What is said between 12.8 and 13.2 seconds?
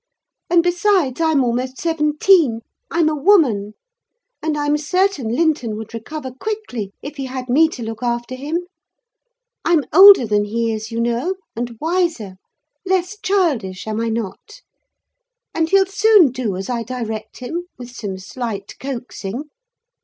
less